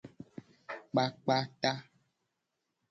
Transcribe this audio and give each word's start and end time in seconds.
Kpakpa 0.89 1.37
ta. 1.61 1.73